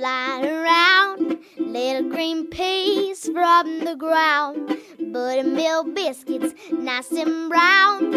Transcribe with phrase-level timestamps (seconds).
[0.00, 1.38] flying around.
[1.58, 4.78] Little green peas from the ground.
[5.12, 8.10] Buttermilk biscuits, nice and brown.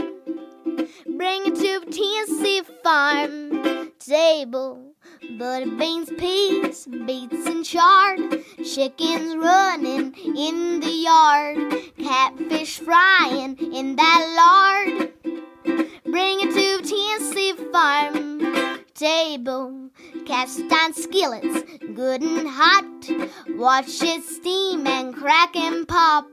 [1.17, 4.82] Bring it to Tennessee farm table.
[23.73, 26.27] Watch it steam and crack and pop.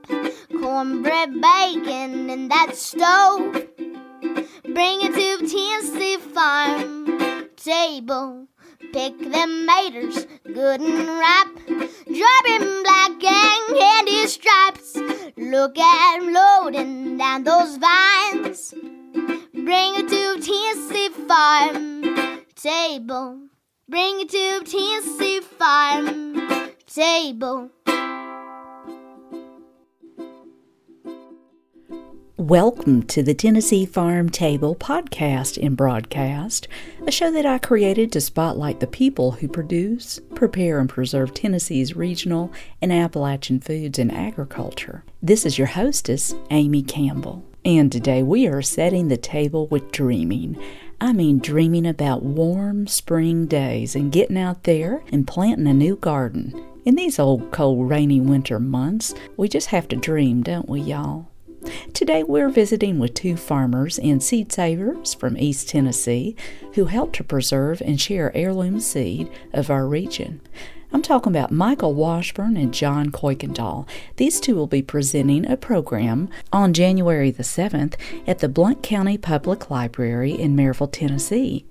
[0.59, 3.53] Cornbread bacon in that stove.
[4.75, 8.47] Bring it to Tennessee farm table.
[8.93, 11.55] Pick them maters, good and ripe.
[12.19, 14.95] Dropping black and candy stripes.
[15.35, 18.71] Look at 'em loading down those vines.
[19.51, 22.03] Bring it to Tennessee farm
[22.53, 23.29] table.
[23.89, 26.60] Bring it to Tennessee farm
[26.93, 27.69] table.
[32.35, 36.67] Welcome to the Tennessee Farm Table podcast and broadcast,
[37.07, 41.95] a show that I created to spotlight the people who produce, prepare, and preserve Tennessee's
[41.95, 45.05] regional and Appalachian foods and agriculture.
[45.21, 47.45] This is your hostess, Amy Campbell.
[47.63, 50.61] And today we are setting the table with dreaming.
[50.99, 55.95] I mean, dreaming about warm spring days and getting out there and planting a new
[55.95, 56.70] garden.
[56.83, 61.27] In these old, cold, rainy winter months, we just have to dream, don't we, y'all?
[61.93, 66.35] Today we're visiting with two farmers and seed savers from East Tennessee
[66.73, 70.41] who help to preserve and share heirloom seed of our region.
[70.91, 73.87] I'm talking about Michael Washburn and John Kuykendall.
[74.15, 77.93] These two will be presenting a program on January the 7th
[78.25, 81.63] at the Blount County Public Library in Maryville, Tennessee.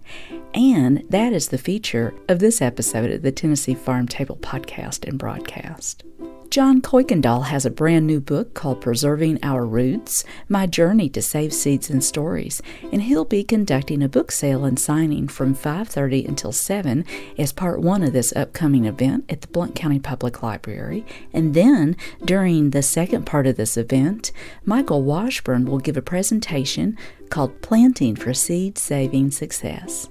[0.55, 5.19] And that is the feature of this episode of the Tennessee Farm Table podcast and
[5.19, 6.03] broadcast.
[6.50, 11.53] John Kuykendall has a brand new book called Preserving Our Roots My Journey to Save
[11.53, 16.50] Seeds and Stories, and he'll be conducting a book sale and signing from 5:30 until
[16.50, 17.05] 7
[17.38, 21.06] as part 1 of this upcoming event at the Blount County Public Library.
[21.32, 24.32] And then, during the second part of this event,
[24.65, 30.09] Michael Washburn will give a presentation called Planting for Seed Saving Success.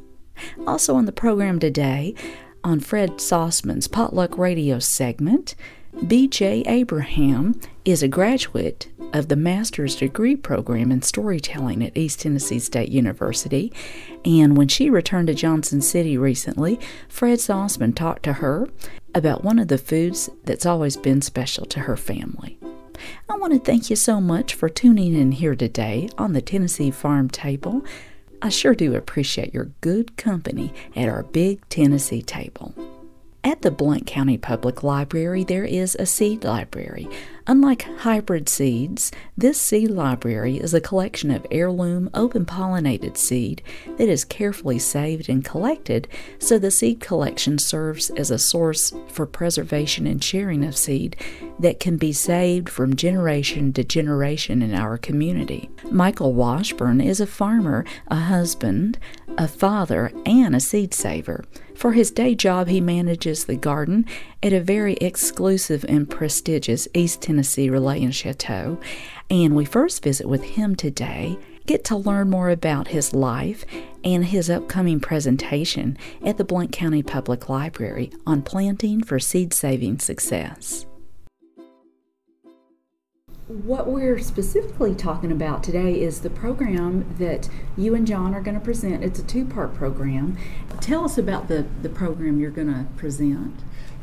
[0.68, 2.16] Also on the program today,
[2.64, 5.56] on Fred Sauceman's Potluck Radio segment,
[6.06, 6.64] B.J.
[6.68, 12.90] Abraham is a graduate of the master's degree program in storytelling at East Tennessee State
[12.90, 13.74] University.
[14.24, 18.68] And when she returned to Johnson City recently, Fred Sauceman talked to her
[19.16, 22.60] about one of the foods that's always been special to her family.
[23.30, 26.92] I want to thank you so much for tuning in here today on the Tennessee
[26.92, 27.84] Farm Table.
[28.42, 32.74] I sure do appreciate your good company at our big Tennessee table.
[33.50, 37.10] At the Blount County Public Library, there is a seed library.
[37.48, 43.64] Unlike hybrid seeds, this seed library is a collection of heirloom, open pollinated seed
[43.98, 46.08] that is carefully saved and collected
[46.38, 51.16] so the seed collection serves as a source for preservation and sharing of seed
[51.58, 55.72] that can be saved from generation to generation in our community.
[55.90, 59.00] Michael Washburn is a farmer, a husband,
[59.40, 61.44] a father, and a seed saver.
[61.80, 64.06] For his day job, he manages the garden
[64.44, 68.78] at a very exclusive and prestigious East Tennessee Relais and Châteaux.
[69.30, 73.64] And we first visit with him today, get to learn more about his life
[74.04, 80.00] and his upcoming presentation at the Blount County Public Library on planting for seed saving
[80.00, 80.86] success.
[83.50, 88.54] What we're specifically talking about today is the program that you and John are going
[88.54, 89.04] to present.
[89.04, 90.38] It's a two part program.
[90.82, 93.56] Tell us about the, the program you're going to present.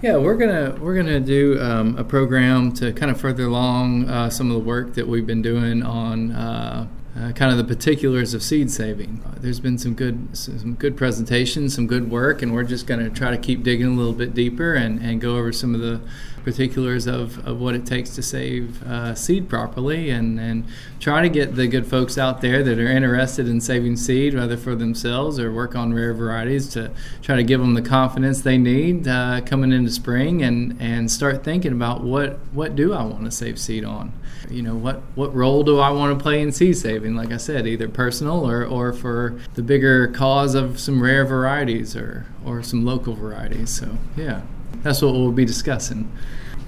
[0.02, 4.30] Yeah, we're gonna we're gonna do um, a program to kind of further along uh,
[4.30, 8.34] some of the work that we've been doing on uh, uh, kind of the particulars
[8.34, 9.22] of seed saving.
[9.38, 13.10] There's been some good some good presentations, some good work, and we're just going to
[13.10, 16.00] try to keep digging a little bit deeper and, and go over some of the
[16.46, 20.64] particulars of, of what it takes to save uh, seed properly and, and
[21.00, 24.56] try to get the good folks out there that are interested in saving seed, whether
[24.56, 26.88] for themselves or work on rare varieties, to
[27.20, 31.42] try to give them the confidence they need uh, coming into spring and, and start
[31.42, 34.12] thinking about what, what do I want to save seed on?
[34.48, 37.16] You know, what, what role do I want to play in seed saving?
[37.16, 41.96] Like I said, either personal or, or for the bigger cause of some rare varieties
[41.96, 43.70] or, or some local varieties.
[43.70, 44.42] So, yeah
[44.86, 46.10] that's what we'll be discussing.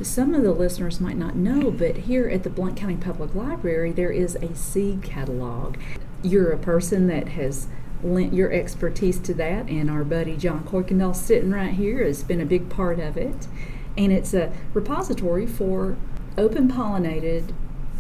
[0.00, 3.90] Some of the listeners might not know, but here at the Blount County Public Library,
[3.90, 5.76] there is a seed catalog.
[6.22, 7.66] You're a person that has
[8.02, 12.40] lent your expertise to that, and our buddy John Kuykendall sitting right here has been
[12.40, 13.48] a big part of it.
[13.96, 15.96] And it's a repository for
[16.36, 17.52] open pollinated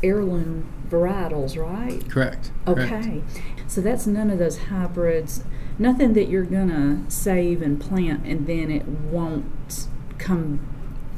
[0.02, 2.08] heirloom varietals, right?
[2.08, 2.52] Correct.
[2.66, 2.88] Okay.
[2.88, 3.42] Correct.
[3.66, 5.44] So that's none of those hybrids,
[5.78, 10.60] nothing that you're going to save and plant and then it won't come.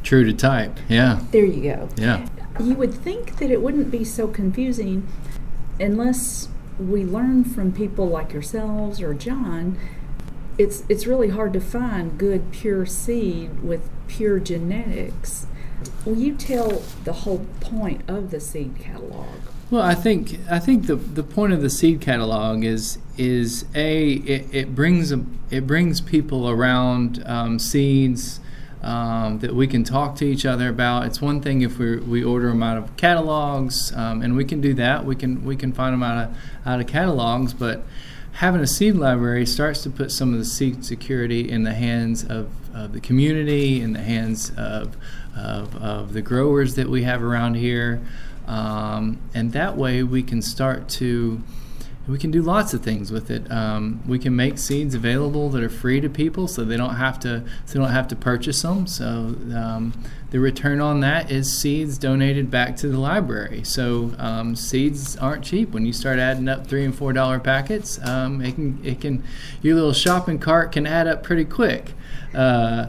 [0.02, 1.20] True to type, yeah.
[1.30, 1.88] There you go.
[1.96, 2.26] Yeah.
[2.58, 5.06] You would think that it wouldn't be so confusing
[5.78, 6.48] unless
[6.78, 9.78] we learn from people like yourselves or John.
[10.58, 15.46] It's, it's really hard to find good pure seed with pure genetics.
[16.04, 19.28] Will you tell the whole point of the seed catalog?
[19.70, 24.14] Well, I think I think the the point of the seed catalog is is a
[24.14, 28.39] it, it brings a, it brings people around um, seeds
[28.82, 31.06] um, that we can talk to each other about.
[31.06, 34.60] It's one thing if we we order them out of catalogs, um, and we can
[34.60, 35.04] do that.
[35.04, 36.36] We can we can find them out of
[36.66, 37.82] out of catalogs, but
[38.32, 42.24] having a seed library starts to put some of the seed security in the hands
[42.24, 44.96] of, of the community, in the hands of,
[45.36, 48.00] of, of the growers that we have around here.
[48.46, 51.42] Um, and that way we can start to
[52.10, 53.50] we can do lots of things with it.
[53.50, 57.20] Um, we can make seeds available that are free to people, so they don't have
[57.20, 58.86] to so they don't have to purchase them.
[58.86, 59.92] So um,
[60.30, 63.62] the return on that is seeds donated back to the library.
[63.64, 65.70] So um, seeds aren't cheap.
[65.70, 69.22] When you start adding up three and four dollar packets, um, it can it can
[69.62, 71.92] your little shopping cart can add up pretty quick.
[72.34, 72.86] Uh,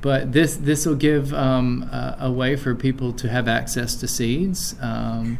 [0.00, 4.08] but this this will give um, a, a, way for people to have access to
[4.08, 5.38] seeds, um,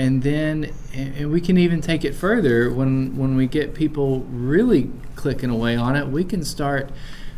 [0.00, 4.90] and then and we can even take it further when when we get people really
[5.14, 6.08] clicking away on it.
[6.08, 6.90] We can start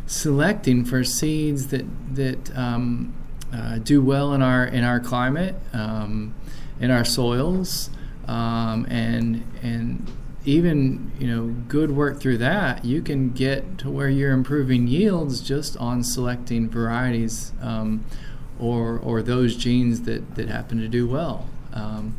[0.05, 3.13] selecting for seeds that that um,
[3.53, 6.33] uh, do well in our in our climate, um,
[6.79, 7.89] in our soils,
[8.29, 10.09] um, and and
[10.45, 15.39] even you know good work through that you can get to where you're improving yields
[15.39, 18.03] just on selecting varieties um,
[18.59, 22.13] or or those genes that that happen to do well um,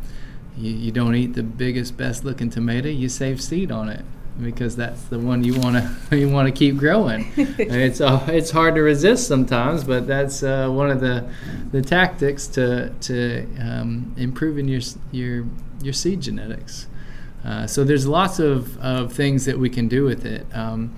[0.56, 4.04] you, you don't eat the biggest best looking tomato you save seed on it
[4.40, 5.76] because that's the one you want
[6.10, 7.26] to you want to keep growing.
[7.36, 11.28] it's uh, it's hard to resist sometimes, but that's uh, one of the
[11.70, 14.80] the tactics to to um, improving your
[15.12, 15.46] your
[15.82, 16.88] your seed genetics.
[17.44, 20.46] Uh, so there's lots of, of things that we can do with it.
[20.54, 20.94] Um,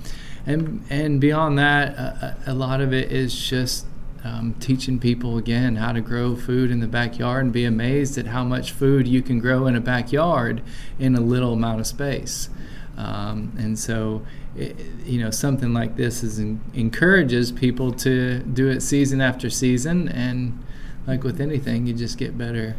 [0.47, 3.85] and, and beyond that, a, a, lot of it is just
[4.25, 8.27] um, teaching people again how to grow food in the backyard and be amazed at
[8.27, 10.63] how much food you can grow in a backyard
[10.99, 12.49] in a little amount of space.
[12.97, 14.27] Um, and so,
[14.57, 19.51] it, you know, something like this is in, encourages people to do it season after
[19.51, 20.09] season.
[20.09, 20.65] And
[21.07, 22.77] like with anything, you just get better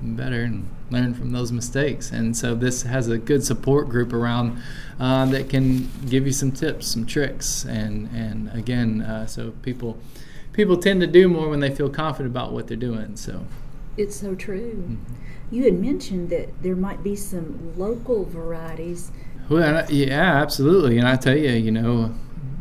[0.00, 2.10] and better and learn from those mistakes.
[2.10, 4.60] And so this has a good support group around
[5.00, 9.98] uh, that can give you some tips, some tricks, and and again, uh, so people
[10.56, 13.14] people tend to do more when they feel confident about what they're doing.
[13.16, 13.44] So
[13.96, 14.72] it's so true.
[14.72, 15.54] Mm-hmm.
[15.54, 19.12] You had mentioned that there might be some local varieties.
[19.48, 20.98] Well, yeah, absolutely.
[20.98, 22.12] And I tell you, you know,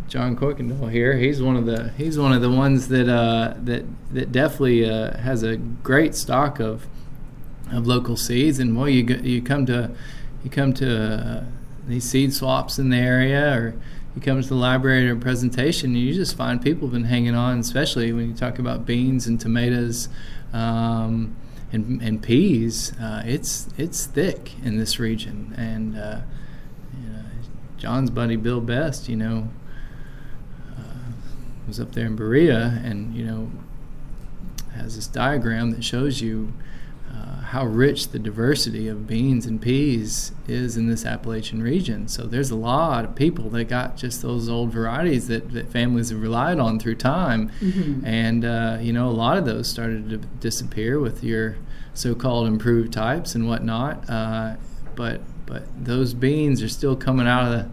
[0.08, 1.18] John Kuykendall here.
[1.18, 5.18] He's one of the he's one of the ones that uh, that that definitely uh,
[5.18, 6.86] has a great stock of
[7.72, 9.90] of local seeds, and well, you you come to
[10.44, 11.44] you come to uh,
[11.88, 13.76] these seed swaps in the area, or
[14.16, 17.36] you come to the library or presentation, and you just find people have been hanging
[17.36, 20.10] on, especially when you talk about beans and tomatoes.
[20.54, 21.36] Um,
[21.72, 26.22] and, and peas, uh, it's it's thick in this region, and uh,
[26.98, 27.24] you know,
[27.78, 29.50] John's buddy Bill Best, you know,
[30.78, 31.12] uh,
[31.68, 33.52] was up there in Berea, and you know,
[34.74, 36.54] has this diagram that shows you
[37.46, 42.08] how rich the diversity of beans and peas is in this Appalachian region.
[42.08, 46.10] So there's a lot of people that got just those old varieties that, that families
[46.10, 47.52] have relied on through time.
[47.60, 48.06] Mm-hmm.
[48.06, 51.58] And, uh, you know, a lot of those started to disappear with your
[51.94, 54.10] so called improved types and whatnot.
[54.10, 54.56] Uh,
[54.96, 57.70] but, but those beans are still coming out of the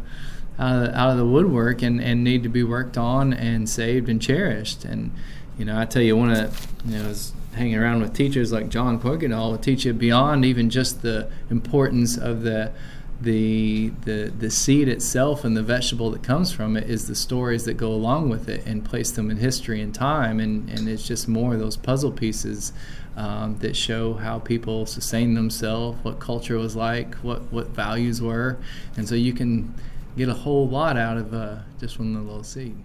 [0.59, 3.69] out of the, out of the woodwork and, and need to be worked on and
[3.69, 4.85] saved and cherished.
[4.85, 5.13] And
[5.59, 7.15] you know, I tell you, one of the, you know,
[7.55, 12.17] hanging around with teachers like John Kuykendall will teach you beyond even just the importance
[12.17, 12.73] of the
[13.21, 17.65] the the the seed itself and the vegetable that comes from it is the stories
[17.65, 20.41] that go along with it and place them in history and time.
[20.41, 22.73] And and it's just more of those puzzle pieces
[23.17, 28.59] um, that show how people sustain themselves what culture was like what what values were.
[28.97, 29.75] And so you can
[30.17, 32.77] get a whole lot out of uh, just one little seed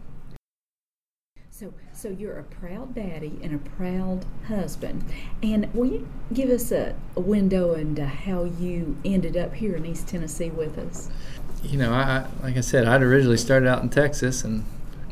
[1.98, 5.04] so, you're a proud daddy and a proud husband.
[5.42, 9.86] And will you give us a, a window into how you ended up here in
[9.86, 11.10] East Tennessee with us?
[11.64, 14.64] you know, I, like I said, I'd originally started out in Texas, and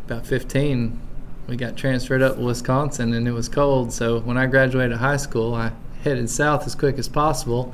[0.06, 1.00] about 15,
[1.48, 3.92] we got transferred up to Wisconsin, and it was cold.
[3.92, 5.72] So when I graduated high school, I
[6.04, 7.74] headed south as quick as possible,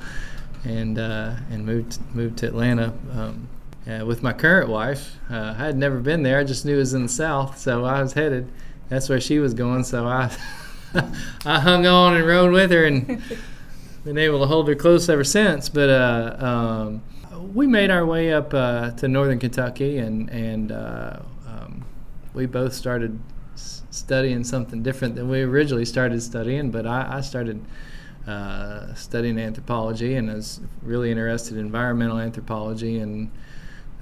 [0.64, 2.94] and uh, and moved moved to Atlanta.
[3.14, 3.48] Um,
[3.90, 6.38] uh, with my current wife, uh, I had never been there.
[6.38, 8.48] I just knew it was in the south, so I was headed.
[8.92, 9.86] That's where she was going.
[9.86, 10.30] So I
[11.46, 13.22] I hung on and rode with her, and
[14.04, 15.70] been able to hold her close ever since.
[15.70, 17.02] But uh, um,
[17.54, 21.86] we made our way up uh, to northern Kentucky, and and uh, um,
[22.34, 23.18] we both started
[23.54, 26.70] s- studying something different than we originally started studying.
[26.70, 27.64] But I, I started
[28.28, 33.32] uh, studying anthropology, and was really interested in environmental anthropology and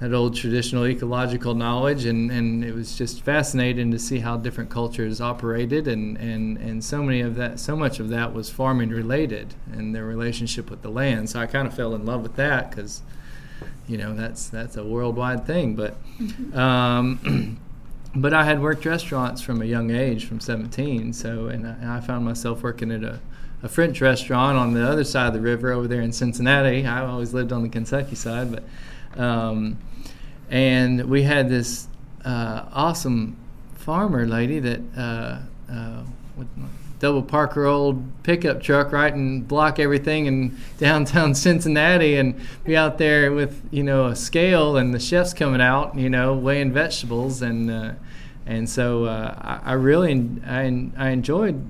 [0.00, 4.70] that old traditional ecological knowledge and, and it was just fascinating to see how different
[4.70, 8.88] cultures operated and, and, and so many of that so much of that was farming
[8.88, 11.28] related and their relationship with the land.
[11.28, 13.02] So I kind of fell in love with that because
[13.86, 15.76] you know that's that's a worldwide thing.
[15.76, 15.96] But
[16.54, 17.58] um,
[18.14, 21.90] but I had worked restaurants from a young age from 17 so and I, and
[21.90, 23.20] I found myself working at a
[23.62, 26.86] a French restaurant on the other side of the river over there in Cincinnati.
[26.86, 29.76] I always lived on the Kentucky side, but um,
[30.50, 31.88] and we had this
[32.24, 33.36] uh, awesome
[33.76, 35.38] farmer lady that uh,
[35.72, 36.02] uh,
[36.98, 42.76] double park her old pickup truck right and block everything in downtown Cincinnati and be
[42.76, 46.72] out there with you know a scale and the chefs coming out you know weighing
[46.72, 47.42] vegetables.
[47.42, 47.92] And uh,
[48.46, 50.12] and so uh, I, I, really
[50.46, 51.64] I, I enjoyed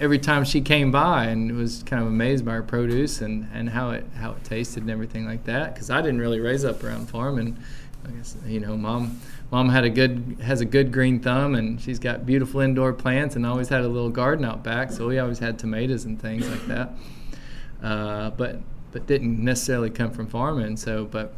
[0.00, 3.70] every time she came by and was kind of amazed by her produce and, and
[3.70, 6.82] how it how it tasted and everything like that because I didn't really raise up
[6.84, 7.56] around farming
[8.06, 11.80] I guess you know, mom mom had a good has a good green thumb, and
[11.80, 14.90] she's got beautiful indoor plants, and always had a little garden out back.
[14.92, 16.90] So we always had tomatoes and things like that.
[17.82, 18.60] Uh, but
[18.92, 20.76] but didn't necessarily come from farming.
[20.76, 21.34] So but.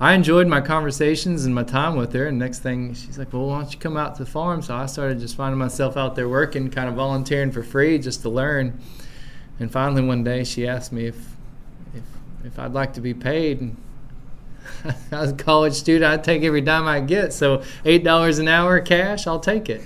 [0.00, 2.26] I enjoyed my conversations and my time with her.
[2.26, 4.74] And next thing, she's like, "Well, why don't you come out to the farm?" So
[4.74, 8.28] I started just finding myself out there working, kind of volunteering for free just to
[8.28, 8.80] learn.
[9.60, 11.16] And finally, one day, she asked me if
[11.94, 12.02] if
[12.44, 13.60] if I'd like to be paid.
[13.60, 13.76] And
[15.12, 16.04] I was a college student.
[16.04, 17.32] I'd take every dime I get.
[17.32, 19.82] So eight dollars an hour cash, I'll take it.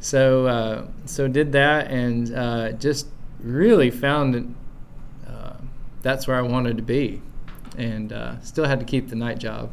[0.00, 3.08] so uh, so did that and uh, just
[3.40, 5.56] really found that uh,
[6.02, 7.22] that's where I wanted to be,
[7.76, 9.70] and uh, still had to keep the night job.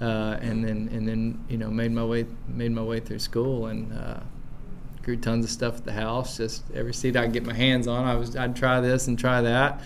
[0.00, 3.66] Uh, and then and then you know made my way made my way through school
[3.66, 4.18] and uh,
[5.02, 6.36] grew tons of stuff at the house.
[6.36, 9.18] Just every seed I could get my hands on, I was I'd try this and
[9.18, 9.80] try that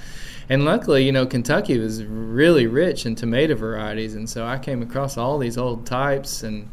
[0.49, 4.83] and luckily, you know, Kentucky was really rich in tomato varieties, and so I came
[4.83, 6.71] across all these old types and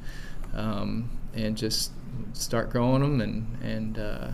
[0.53, 1.91] um, and just
[2.33, 4.27] start growing them, and and uh,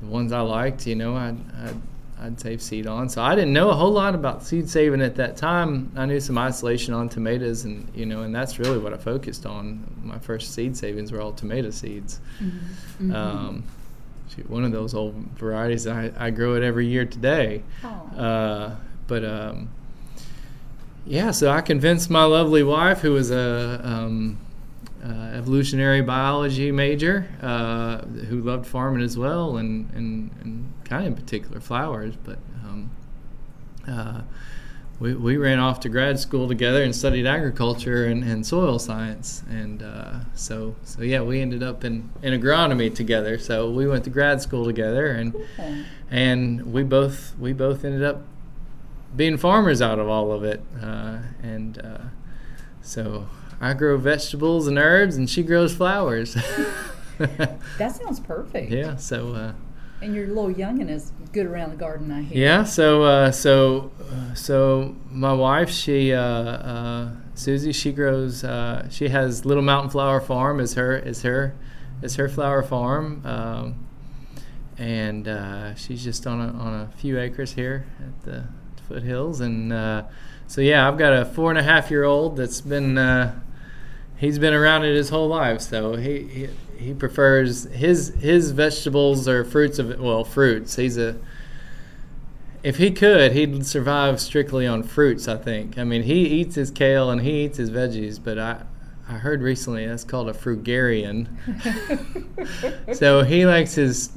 [0.00, 1.80] the ones I liked, you know, I'd, I'd
[2.18, 3.08] I'd save seed on.
[3.08, 5.92] So I didn't know a whole lot about seed saving at that time.
[5.96, 9.44] I knew some isolation on tomatoes, and you know, and that's really what I focused
[9.44, 9.84] on.
[10.02, 12.20] My first seed savings were all tomato seeds.
[12.40, 13.14] Mm-hmm.
[13.14, 13.64] Um,
[14.36, 15.86] shoot, one of those old varieties.
[15.86, 17.62] I, I grow it every year today.
[18.16, 18.76] Uh,
[19.06, 19.70] but um,
[21.06, 24.38] yeah, so I convinced my lovely wife, who was a um,
[25.04, 31.12] uh, evolutionary biology major, uh, who loved farming as well, and, and, and kind of
[31.12, 32.90] in particular flowers, but um,
[33.88, 34.22] uh,
[34.98, 39.42] we, we ran off to grad school together and studied agriculture and, and soil science.
[39.48, 43.38] And uh, so, so yeah, we ended up in, in agronomy together.
[43.38, 45.84] So we went to grad school together, and okay.
[46.10, 48.22] and we both we both ended up
[49.14, 50.62] being farmers out of all of it.
[50.80, 52.04] Uh, and uh,
[52.80, 53.28] so
[53.60, 56.34] I grow vegetables and herbs, and she grows flowers.
[57.18, 58.72] that sounds perfect.
[58.72, 58.96] Yeah.
[58.96, 59.52] So uh,
[60.00, 62.38] and your little youngin is good around the garden, I hear.
[62.38, 62.64] Yeah.
[62.64, 68.44] So, uh, so, uh, so my wife, she, uh, uh Susie, she grows.
[68.44, 71.54] Uh, she has Little Mountain Flower Farm as her is her
[72.02, 73.86] is her flower farm, um,
[74.78, 78.44] and uh, she's just on a, on a few acres here at the
[78.88, 79.40] foothills.
[79.40, 80.04] And uh,
[80.46, 82.98] so, yeah, I've got a four and a half year old that's been.
[82.98, 83.38] uh,
[84.16, 89.28] he's been around it his whole life, so he, he he prefers his his vegetables
[89.28, 90.76] or fruits of well fruits.
[90.76, 91.16] He's a
[92.62, 95.28] if he could, he'd survive strictly on fruits.
[95.28, 95.78] I think.
[95.78, 98.64] I mean, he eats his kale and he eats his veggies, but I
[99.08, 101.28] I heard recently that's called a frugarian.
[102.94, 104.10] so he likes his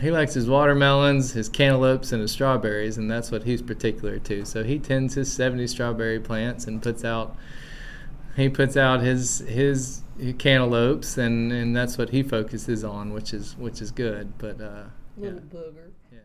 [0.00, 4.44] he likes his watermelons, his cantaloupes, and his strawberries, and that's what he's particular to.
[4.44, 7.36] So he tends his 70 strawberry plants and puts out
[8.38, 10.02] he puts out his his
[10.38, 14.38] cantaloupes, and, and that's what he focuses on, which is which is good.
[14.38, 14.84] But uh,
[15.16, 15.58] little yeah.
[15.60, 15.90] booger.
[16.12, 16.18] Yeah.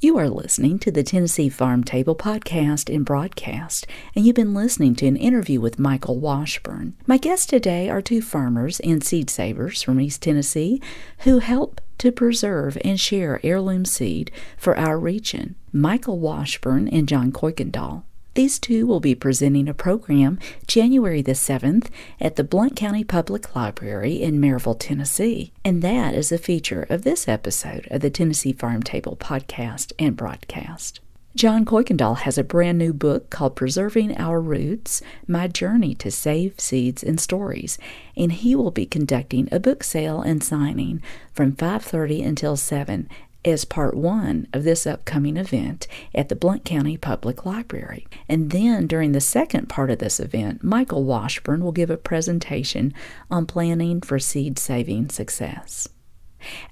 [0.00, 4.94] You are listening to the Tennessee Farm Table podcast and broadcast, and you've been listening
[4.96, 6.94] to an interview with Michael Washburn.
[7.06, 10.82] My guests today are two farmers and seed savers from East Tennessee
[11.20, 17.32] who help to preserve and share heirloom seed for our region Michael Washburn and John
[17.32, 18.04] Kuykendall.
[18.34, 20.38] These two will be presenting a program
[20.68, 21.88] January the 7th
[22.20, 25.52] at the Blount County Public Library in Maryville, Tennessee.
[25.64, 30.16] And that is a feature of this episode of the Tennessee Farm Table podcast and
[30.16, 31.00] broadcast.
[31.34, 36.60] John Kuykendall has a brand new book called Preserving Our Roots My Journey to Save
[36.60, 37.78] Seeds and Stories,
[38.16, 41.02] and he will be conducting a book sale and signing
[41.32, 43.08] from 5:30 until 7
[43.44, 48.06] as part one of this upcoming event at the Blount County Public Library.
[48.28, 52.94] And then during the second part of this event, Michael Washburn will give a presentation
[53.30, 55.88] on planning for seed saving success.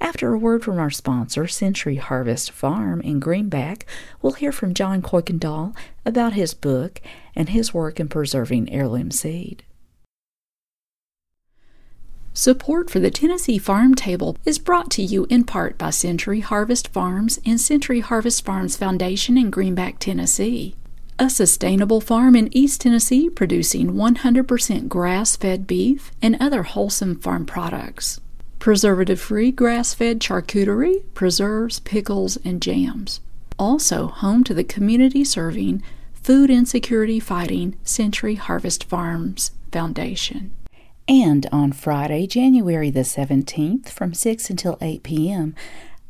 [0.00, 3.86] After a word from our sponsor, Century Harvest Farm in Greenback,
[4.20, 5.74] we'll hear from John Kuykendall
[6.04, 7.00] about his book
[7.34, 9.64] and his work in preserving heirloom seed.
[12.34, 16.88] Support for the Tennessee Farm Table is brought to you in part by Century Harvest
[16.88, 20.74] Farms and Century Harvest Farms Foundation in Greenback, Tennessee.
[21.18, 27.44] A sustainable farm in East Tennessee producing 100% grass fed beef and other wholesome farm
[27.44, 28.18] products.
[28.58, 33.20] Preservative free grass fed charcuterie, preserves, pickles, and jams.
[33.58, 35.82] Also home to the community serving,
[36.14, 40.50] food insecurity fighting Century Harvest Farms Foundation.
[41.08, 45.54] And on Friday, January the 17th, from 6 until 8 p.m.,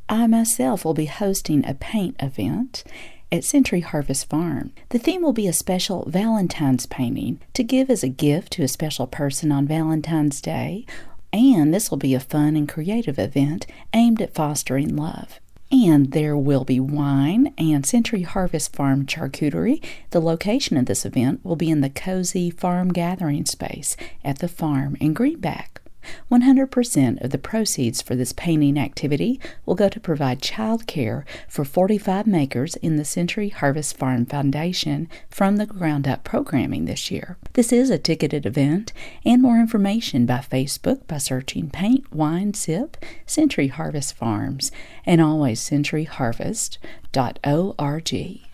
[0.08, 2.84] I myself will be hosting a paint event
[3.30, 4.72] at Century Harvest Farm.
[4.90, 8.68] The theme will be a special Valentine's painting to give as a gift to a
[8.68, 10.84] special person on Valentine's Day,
[11.32, 15.40] and this will be a fun and creative event aimed at fostering love.
[15.72, 19.82] And there will be wine and Century Harvest Farm charcuterie.
[20.10, 24.48] The location of this event will be in the cozy farm gathering space at the
[24.48, 25.71] farm in Greenback.
[26.30, 31.64] 100% of the proceeds for this painting activity will go to provide child care for
[31.64, 37.36] 45 makers in the Century Harvest Farm Foundation from the Ground Up programming this year.
[37.54, 38.92] This is a ticketed event,
[39.24, 44.72] and more information by Facebook by searching Paint Wine Sip Century Harvest Farms
[45.04, 48.51] and always centuryharvest.org.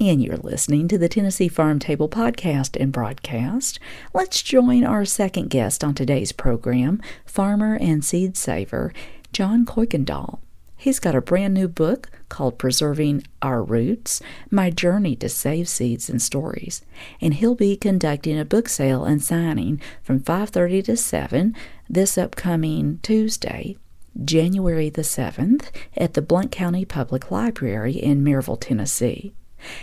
[0.00, 3.78] and you're listening to the Tennessee Farm Table podcast and broadcast.
[4.12, 8.92] Let's join our second guest on today's program, farmer and seed saver
[9.32, 10.40] John Kuykendall.
[10.76, 16.10] He's got a brand new book called Preserving Our Roots My Journey to Save Seeds
[16.10, 16.82] and Stories.
[17.20, 21.54] And he'll be conducting a book sale and signing from 5:30 to 7
[21.88, 23.76] this upcoming Tuesday,
[24.24, 29.32] January the 7th, at the Blount County Public Library in Maryville, Tennessee.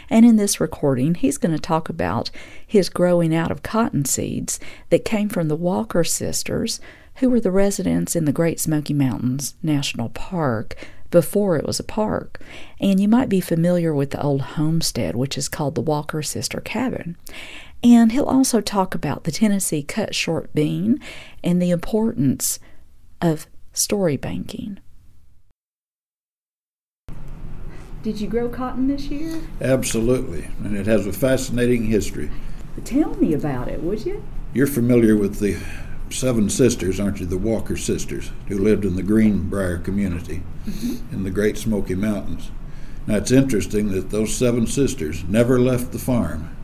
[0.10, 2.32] And in this recording, he's going to talk about
[2.66, 6.80] his growing out of cotton seeds that came from the Walker sisters,
[7.16, 10.76] who were the residents in the Great Smoky Mountains National Park
[11.12, 12.42] before it was a park.
[12.80, 16.62] And you might be familiar with the old homestead, which is called the Walker Sister
[16.62, 17.18] Cabin.
[17.84, 21.00] And he'll also talk about the Tennessee cut short bean
[21.44, 22.60] and the importance
[23.22, 24.80] of story banking.
[28.04, 29.42] Did you grow cotton this year?
[29.62, 32.32] Absolutely, and it has a fascinating history.
[32.84, 34.24] Tell me about it, would you?
[34.56, 35.58] You're familiar with the
[36.10, 37.28] seven sisters, aren't you?
[37.28, 41.14] The Walker sisters, who lived in the Greenbrier community mm-hmm.
[41.14, 42.50] in the Great Smoky Mountains.
[43.06, 46.56] Now, it's interesting that those seven sisters never left the farm.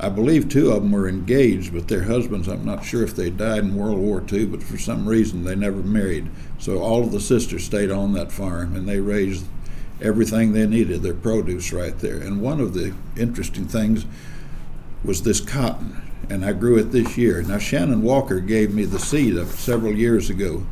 [0.00, 2.48] I believe two of them were engaged with their husbands.
[2.48, 5.54] I'm not sure if they died in World War II, but for some reason they
[5.54, 6.28] never married.
[6.58, 9.44] So all of the sisters stayed on that farm and they raised
[10.00, 12.18] everything they needed, their produce right there.
[12.18, 14.06] And one of the interesting things
[15.04, 17.42] was this cotton, and I grew it this year.
[17.42, 20.66] Now, Shannon Walker gave me the seed of several years ago,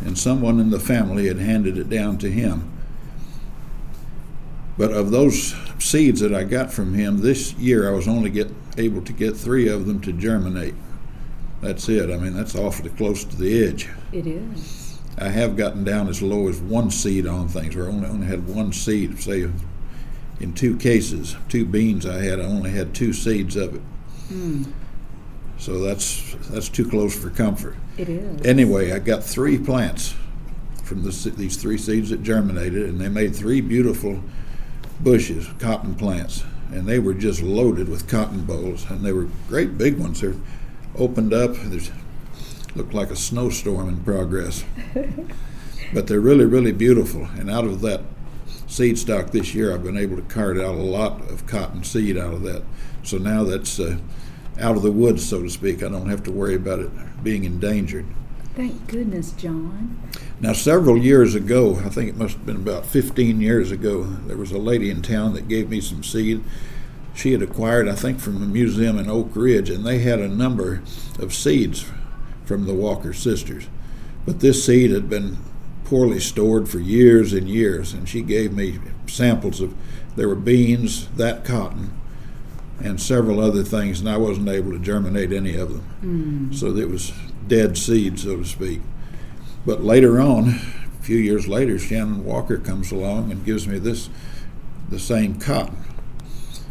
[0.00, 2.70] and someone in the family had handed it down to him.
[4.78, 8.50] But of those seeds that I got from him this year, I was only get,
[8.78, 10.74] able to get three of them to germinate.
[11.60, 12.10] That's it.
[12.10, 13.88] I mean, that's awfully close to the edge.
[14.12, 14.81] It is.
[15.18, 18.26] I have gotten down as low as one seed on things, where I only, only
[18.26, 19.20] had one seed.
[19.20, 19.48] Say,
[20.40, 23.82] in two cases, two beans I had, I only had two seeds of it.
[24.28, 24.72] Mm.
[25.58, 27.76] So that's that's too close for comfort.
[27.96, 28.44] It is.
[28.44, 30.14] Anyway, I got three plants
[30.82, 34.20] from this, these three seeds that germinated, and they made three beautiful
[35.00, 39.78] bushes, cotton plants, and they were just loaded with cotton bolls, and they were great
[39.78, 40.20] big ones.
[40.20, 40.34] They're
[40.96, 41.52] opened up.
[41.54, 41.90] There's
[42.74, 44.64] look like a snowstorm in progress.
[45.92, 47.26] but they're really, really beautiful.
[47.36, 48.02] And out of that
[48.66, 52.16] seed stock this year, I've been able to cart out a lot of cotton seed
[52.16, 52.62] out of that.
[53.02, 53.98] So now that's uh,
[54.60, 55.82] out of the woods, so to speak.
[55.82, 56.90] I don't have to worry about it
[57.22, 58.06] being endangered.
[58.54, 59.98] Thank goodness, John.
[60.40, 64.36] Now, several years ago, I think it must have been about 15 years ago, there
[64.36, 66.44] was a lady in town that gave me some seed.
[67.14, 70.28] She had acquired, I think, from a museum in Oak Ridge, and they had a
[70.28, 70.82] number
[71.18, 71.86] of seeds
[72.44, 73.68] from the Walker sisters.
[74.24, 75.38] But this seed had been
[75.84, 79.74] poorly stored for years and years, and she gave me samples of
[80.16, 81.92] there were beans, that cotton,
[82.82, 86.50] and several other things, and I wasn't able to germinate any of them.
[86.50, 86.54] Mm.
[86.54, 87.12] So it was
[87.46, 88.80] dead seed, so to speak.
[89.64, 94.08] But later on, a few years later, Shannon Walker comes along and gives me this,
[94.88, 95.78] the same cotton.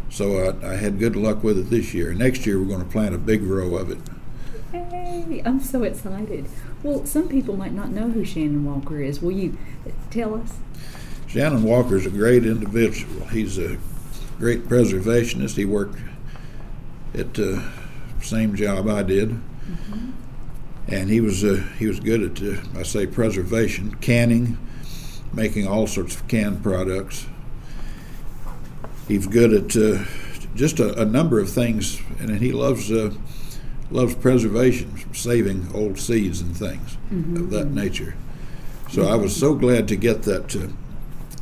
[0.10, 2.14] So I, I had good luck with it this year.
[2.14, 4.00] Next year, we're going to plant a big row of it.
[4.72, 6.48] Hey, I'm so excited.
[6.84, 9.22] Well, some people might not know who Shannon Walker is.
[9.22, 9.58] Will you
[10.10, 10.58] tell us?
[11.28, 13.28] Shannon Walker is a great individual.
[13.28, 13.78] He's a
[14.40, 15.56] great preservationist.
[15.56, 16.00] He worked
[17.14, 17.64] at the
[18.22, 19.30] same job I did.
[19.30, 20.12] Mm-hmm
[20.88, 24.58] and he was uh, he was good at uh, I say preservation, canning,
[25.34, 27.28] making all sorts of canned products.
[29.08, 30.04] He's good at uh,
[30.56, 33.14] just a, a, number of things, and he loves uh,
[33.92, 37.36] loves preservation, saving old seeds and things mm-hmm.
[37.38, 38.16] of that nature.
[38.90, 40.68] So I was so glad to get that uh,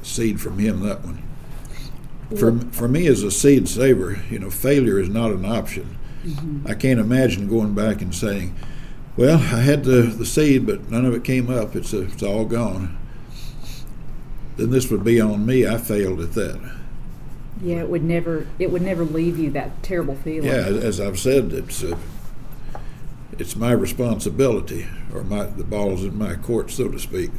[0.03, 0.81] seed from him.
[0.81, 1.23] That one.
[2.38, 5.97] For, for me as a seed saver, you know, failure is not an option.
[6.23, 6.67] Mm-hmm.
[6.67, 8.55] I can't imagine going back and saying,
[9.17, 11.75] well, I had the, the seed, but none of it came up.
[11.75, 12.97] It's, a, it's all gone.
[14.57, 15.65] Then this would be on me.
[15.65, 16.79] I failed at that.
[17.62, 20.49] Yeah, it would never it would never leave you that terrible feeling.
[20.49, 21.97] Yeah, as I've said, it's uh,
[23.39, 27.32] it's my responsibility, or my the ball's in my court, so to speak.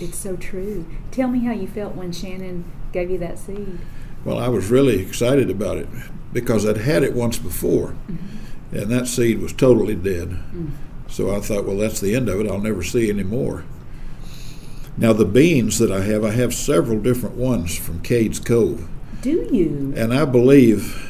[0.00, 0.86] It's so true.
[1.10, 3.78] Tell me how you felt when Shannon gave you that seed.
[4.24, 5.88] Well, I was really excited about it
[6.32, 8.76] because I'd had it once before, mm-hmm.
[8.76, 10.30] and that seed was totally dead.
[10.30, 10.70] Mm-hmm.
[11.08, 12.50] So I thought, well, that's the end of it.
[12.50, 13.64] I'll never see any more.
[14.96, 18.88] Now, the beans that I have, I have several different ones from Cades Cove.
[19.22, 19.92] Do you?
[19.96, 21.08] And I believe,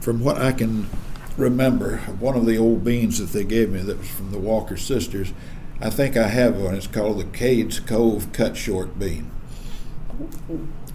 [0.00, 0.88] from what I can
[1.36, 4.76] remember, one of the old beans that they gave me that was from the Walker
[4.76, 5.32] sisters,
[5.80, 6.74] I think I have one.
[6.74, 9.30] It's called the Cades Cove Cut Short Bean.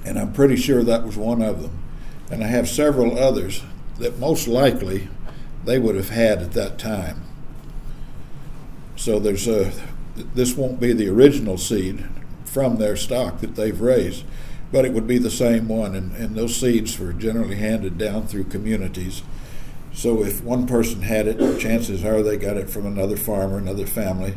[0.05, 1.83] And I'm pretty sure that was one of them.
[2.31, 3.63] And I have several others
[3.99, 5.09] that most likely
[5.65, 7.23] they would have had at that time.
[8.95, 9.71] So there's a
[10.15, 12.05] this won't be the original seed
[12.43, 14.23] from their stock that they've raised,
[14.71, 15.95] but it would be the same one.
[15.95, 19.21] And, and those seeds were generally handed down through communities.
[19.97, 23.87] So if one person had it, chances are they got it from another farmer, another
[23.87, 24.35] family.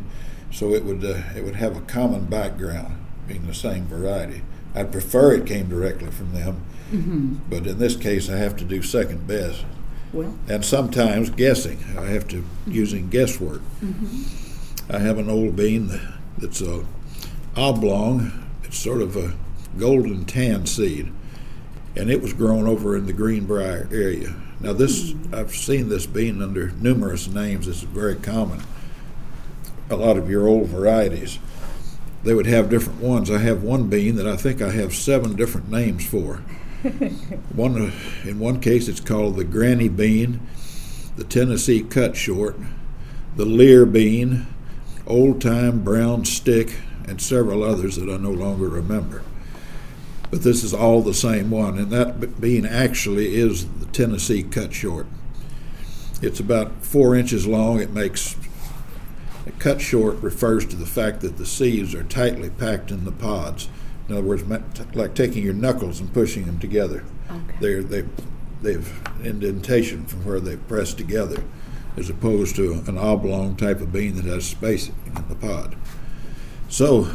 [0.49, 2.97] So it would uh, it would have a common background,
[3.27, 4.41] being the same variety.
[4.73, 7.35] I'd prefer it came directly from them, mm-hmm.
[7.47, 9.63] but in this case, I have to do second best.
[10.11, 11.77] Well, and sometimes guessing.
[11.95, 13.61] I have to using guesswork.
[13.83, 14.91] Mm-hmm.
[14.91, 16.01] I have an old bean
[16.39, 16.83] that's a
[17.55, 18.47] oblong.
[18.63, 19.35] It's sort of a
[19.77, 21.11] golden tan seed,
[21.95, 24.33] and it was grown over in the Greenbrier area.
[24.61, 27.67] Now, this I've seen this bean under numerous names.
[27.67, 28.61] It's very common.
[29.89, 31.39] A lot of your old varieties,
[32.23, 33.31] they would have different ones.
[33.31, 36.37] I have one bean that I think I have seven different names for.
[37.55, 37.91] one,
[38.23, 40.39] in one case, it's called the Granny bean,
[41.15, 42.55] the Tennessee cut short,
[43.35, 44.45] the Lear bean,
[45.07, 46.75] Old Time Brown Stick,
[47.07, 49.23] and several others that I no longer remember.
[50.31, 54.73] But this is all the same one, and that bean actually is the Tennessee cut
[54.73, 55.05] short.
[56.21, 57.81] It's about four inches long.
[57.81, 58.37] It makes
[59.45, 63.11] a cut short refers to the fact that the seeds are tightly packed in the
[63.11, 63.67] pods.
[64.07, 64.43] In other words,
[64.95, 67.03] like taking your knuckles and pushing them together.
[67.29, 67.55] Okay.
[67.59, 68.03] They're, they,
[68.61, 71.43] they've indentation from where they press together
[71.97, 75.75] as opposed to an oblong type of bean that has space in the pod.
[76.69, 77.09] So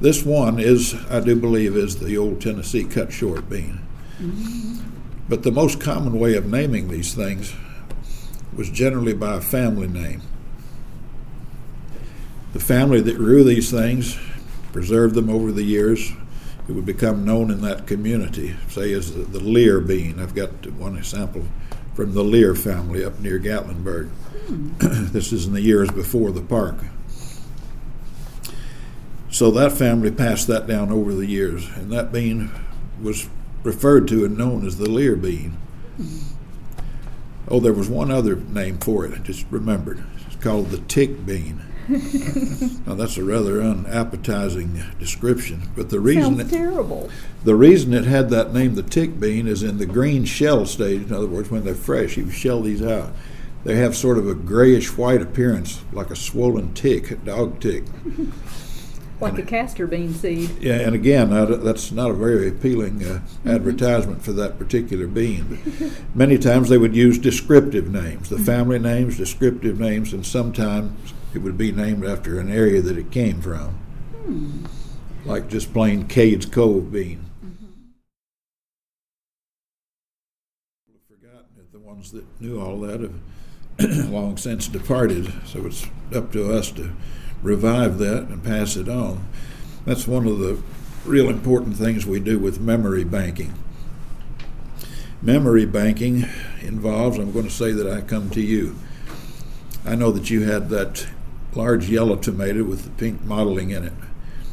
[0.00, 3.80] this one is, I do believe, is the old Tennessee cut short bean.
[4.18, 4.76] Mm-hmm.
[5.28, 7.54] But the most common way of naming these things
[8.54, 10.22] was generally by a family name.
[12.52, 14.18] The family that grew these things
[14.72, 16.12] preserved them over the years.
[16.68, 20.20] It would become known in that community, say as the, the Lear bean.
[20.20, 21.44] I've got one example
[21.94, 24.08] from the Lear family up near Gatlinburg.
[24.08, 24.70] Hmm.
[25.12, 26.76] this is in the years before the park.
[29.36, 32.50] So that family passed that down over the years, and that bean
[33.02, 33.28] was
[33.64, 35.58] referred to and known as the Lear bean.
[37.46, 39.12] Oh, there was one other name for it.
[39.12, 40.02] I just remembered.
[40.26, 41.62] It's called the tick bean.
[42.86, 47.10] now that's a rather unappetizing description, but the reason Sounds it, terrible.
[47.44, 51.02] the reason it had that name, the tick bean, is in the green shell stage.
[51.02, 53.12] In other words, when they're fresh, you shell these out.
[53.64, 57.84] They have sort of a grayish white appearance, like a swollen tick, a dog tick.
[59.18, 60.50] Like a castor bean seed.
[60.60, 63.48] Yeah, and again, that- that's not a very appealing uh, mm-hmm.
[63.48, 65.58] advertisement for that particular bean.
[65.64, 68.44] But many times they would use descriptive names, the mm-hmm.
[68.44, 73.10] family names, descriptive names, and sometimes it would be named after an area that it
[73.10, 73.70] came from,
[74.24, 74.64] hmm.
[75.24, 77.24] like just plain Cades Cove bean.
[77.44, 77.66] Mm-hmm.
[81.08, 81.72] Forgotten it.
[81.72, 83.14] The ones that knew all that have
[84.10, 86.92] long since departed, so it's up to us to
[87.46, 89.26] revive that and pass it on.
[89.84, 90.60] That's one of the
[91.04, 93.54] real important things we do with memory banking.
[95.22, 96.26] Memory banking
[96.60, 98.76] involves, I'm going to say that I come to you.
[99.84, 101.06] I know that you had that
[101.54, 103.92] large yellow tomato with the pink mottling in it.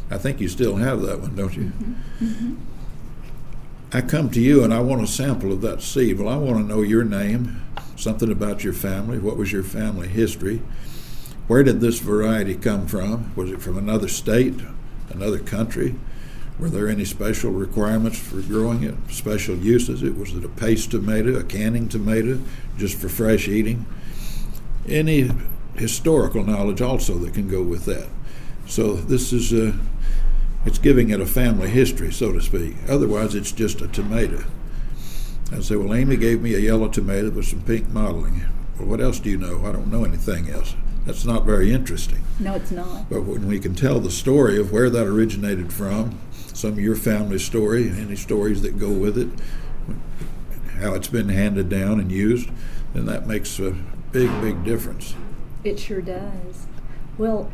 [0.10, 1.64] I think you still have that one, don't you?
[1.64, 2.26] Mm-hmm.
[2.26, 2.56] Mm-hmm.
[3.92, 6.20] I come to you and I want a sample of that seed.
[6.20, 7.62] Well, I want to know your name,
[7.96, 9.18] something about your family.
[9.18, 10.62] What was your family history?
[11.48, 13.36] Where did this variety come from?
[13.36, 14.62] Was it from another state,
[15.10, 15.96] another country?
[16.58, 20.04] Were there any special requirements for growing it, special uses?
[20.04, 22.40] It was it a paste tomato, a canning tomato,
[22.78, 23.86] just for fresh eating?
[24.88, 25.32] Any
[25.76, 28.08] historical knowledge also that can go with that.
[28.66, 29.74] So this is uh,
[30.66, 32.76] it's giving it a family history, so to speak.
[32.88, 34.46] Otherwise, it's just a tomato.
[35.52, 38.46] I say, well, Amy gave me a yellow tomato with some pink mottling.
[38.80, 39.66] Well, what else do you know?
[39.66, 40.76] I don't know anything else.
[41.06, 42.24] That's not very interesting.
[42.40, 43.10] No, it's not.
[43.10, 46.96] But when we can tell the story of where that originated from, some of your
[46.96, 49.30] family story, any stories that go with it,
[50.80, 52.50] how it's been handed down and used,
[52.94, 53.72] then that makes a
[54.12, 55.16] big, big difference.
[55.64, 56.68] It sure does.
[57.18, 57.52] Well,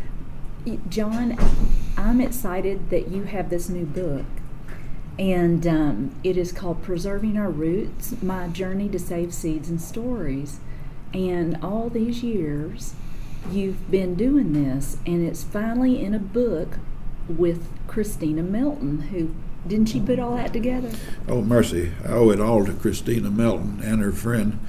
[0.90, 1.38] John,
[1.98, 4.26] I'm excited that you have this new book.
[5.18, 10.60] And um, it is called Preserving Our Roots My Journey to Save Seeds and Stories.
[11.14, 12.94] And all these years,
[13.54, 16.80] you've been doing this, and it's finally in a book
[17.28, 19.34] with Christina Melton, who
[19.68, 20.92] didn't she put all that together?
[21.28, 21.92] Oh, mercy.
[22.04, 24.60] I owe it all to Christina Melton and her friend,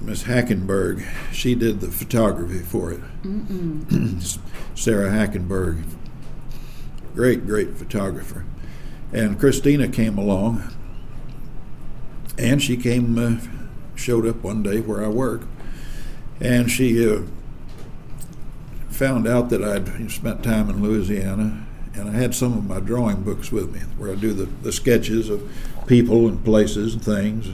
[0.00, 1.06] Miss Hackenberg.
[1.32, 3.00] She did the photography for it.
[4.74, 5.84] Sarah Hackenberg.
[7.14, 8.44] Great, great photographer.
[9.12, 10.72] And Christina came along,
[12.38, 13.38] and she came, uh,
[13.94, 15.42] showed up one day where I work,
[16.42, 17.22] and she uh,
[18.90, 23.22] found out that I'd spent time in Louisiana, and I had some of my drawing
[23.22, 25.48] books with me where I do the, the sketches of
[25.86, 27.48] people and places and things,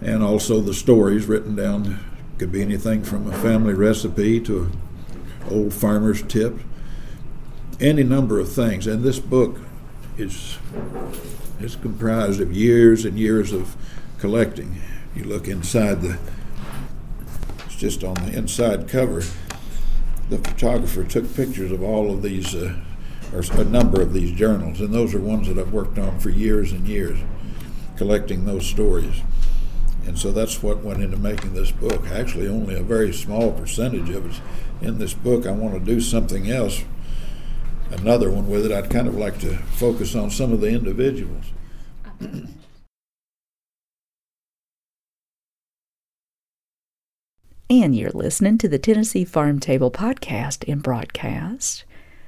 [0.00, 2.00] and also the stories written down.
[2.38, 4.72] Could be anything from a family recipe to an
[5.50, 6.58] old farmer's tip,
[7.80, 8.86] any number of things.
[8.86, 9.58] And this book
[10.18, 10.58] is
[11.60, 13.74] is comprised of years and years of
[14.18, 14.82] collecting.
[15.14, 16.18] You look inside the
[17.76, 19.22] just on the inside cover.
[20.28, 22.74] The photographer took pictures of all of these, uh,
[23.32, 26.30] or a number of these journals, and those are ones that I've worked on for
[26.30, 27.18] years and years,
[27.96, 29.22] collecting those stories.
[30.06, 32.06] And so that's what went into making this book.
[32.08, 34.40] Actually, only a very small percentage of it's
[34.80, 35.46] in this book.
[35.46, 36.84] I want to do something else,
[37.90, 38.72] another one with it.
[38.72, 41.44] I'd kind of like to focus on some of the individuals.
[47.68, 51.82] And you're listening to the Tennessee Farm Table podcast and broadcast.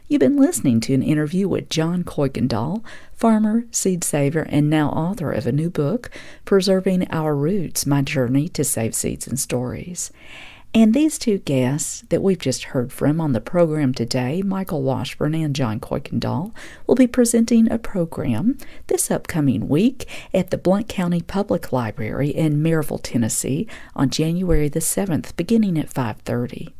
[0.08, 5.30] You've been listening to an interview with John Kuykendall, farmer, seed saver, and now author
[5.30, 6.10] of a new book,
[6.44, 10.10] Preserving Our Roots My Journey to Save Seeds and Stories.
[10.74, 15.34] And these two guests that we've just heard from on the program today, Michael Washburn
[15.34, 16.52] and John Kuykendall,
[16.86, 22.62] will be presenting a program this upcoming week at the Blount County Public Library in
[22.62, 26.72] Maryville, Tennessee on January the 7th, beginning at 5.30.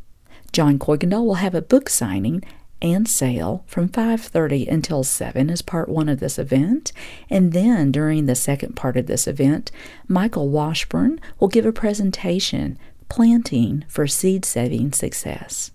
[0.52, 2.42] John Kuykendall will have a book signing
[2.80, 6.92] and sale from 5:30 until 7 as part 1 of this event
[7.28, 9.72] and then during the second part of this event
[10.06, 15.70] Michael Washburn will give a presentation planting for seed saving success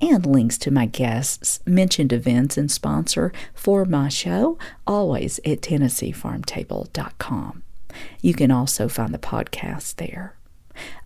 [0.00, 7.62] and links to my guests mentioned events and sponsor for my show always at tennesseefarmtable.com
[8.20, 10.36] you can also find the podcast there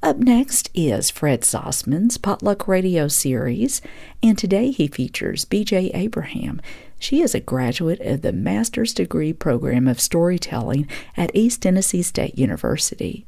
[0.02, 3.80] up next is Fred Sauceman's Potluck Radio series,
[4.22, 6.61] and today he features BJ Abraham.
[6.98, 12.38] She is a graduate of the Master's Degree Program of Storytelling at East Tennessee State
[12.38, 13.26] University.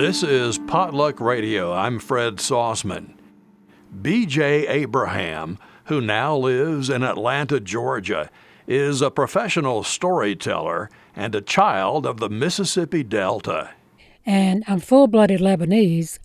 [0.00, 1.74] This is Potluck Radio.
[1.74, 3.16] I'm Fred Sauceman.
[4.00, 4.66] B.J.
[4.66, 8.30] Abraham, who now lives in Atlanta, Georgia,
[8.66, 13.72] is a professional storyteller and a child of the Mississippi Delta.
[14.24, 16.18] And I'm full blooded Lebanese,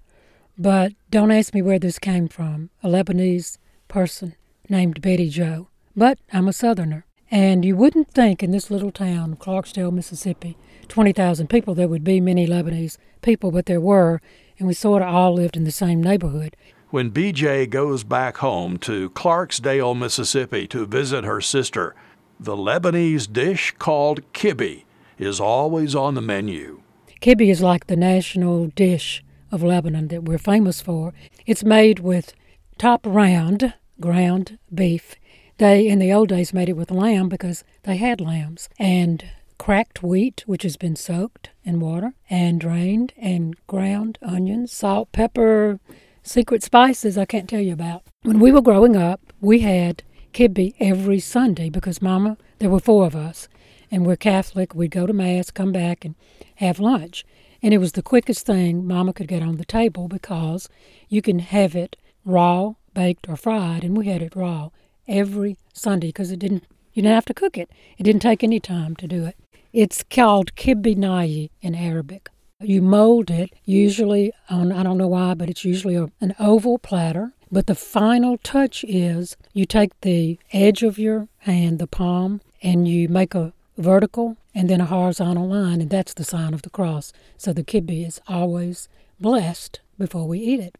[0.57, 3.57] but don't ask me where this came from a Lebanese
[3.89, 4.35] person
[4.69, 5.67] named Betty Joe.
[5.97, 7.05] But I'm a Southerner.
[7.35, 12.05] And you wouldn't think in this little town of Clarksdale, Mississippi, 20,000 people, there would
[12.05, 14.21] be many Lebanese people, but there were,
[14.57, 16.55] and we sort of all lived in the same neighborhood.
[16.91, 21.93] When BJ goes back home to Clarksdale, Mississippi to visit her sister,
[22.39, 24.85] the Lebanese dish called kibbe
[25.17, 26.83] is always on the menu.
[27.19, 31.13] Kibbe is like the national dish of Lebanon that we're famous for.
[31.45, 32.33] It's made with
[32.77, 35.15] top round ground beef.
[35.57, 39.23] They, in the old days, made it with lamb because they had lambs, and
[39.57, 45.79] cracked wheat, which has been soaked in water and drained, and ground onions, salt, pepper,
[46.23, 48.03] secret spices I can't tell you about.
[48.23, 53.05] When we were growing up, we had kibbe every Sunday because Mama, there were four
[53.05, 53.47] of us,
[53.89, 54.75] and we're Catholic.
[54.75, 56.15] We'd go to Mass, come back, and
[56.55, 57.23] have lunch.
[57.63, 60.67] And it was the quickest thing Mama could get on the table because
[61.07, 64.69] you can have it raw, baked, or fried, and we had it raw
[65.07, 66.63] every Sunday because it didn't
[66.93, 67.69] you didn't have to cook it.
[67.97, 69.35] It didn't take any time to do it.
[69.73, 72.29] It's called kibbe nayi in Arabic.
[72.61, 76.79] You mold it usually on I don't know why, but it's usually a, an oval
[76.79, 77.33] platter.
[77.51, 82.87] But the final touch is you take the edge of your hand, the palm, and
[82.87, 86.69] you make a vertical and then a horizontal line, and that's the sign of the
[86.69, 87.11] cross.
[87.37, 88.87] So the kibbeh is always
[89.19, 90.77] blessed before we eat it.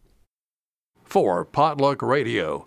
[1.04, 2.66] For Potluck Radio,